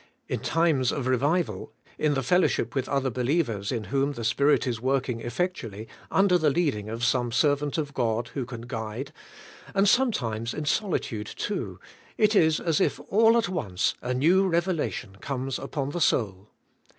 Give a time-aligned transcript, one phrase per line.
[0.27, 4.81] In times of revival, in the fellowship with other believers in whom the Spirit is
[4.81, 9.13] working effect ually, under the leading of some servant of God who can guide,
[9.75, 11.79] and sometimes in solitude too,
[12.17, 16.49] it is as if all at once a new revelation comes upon the soul.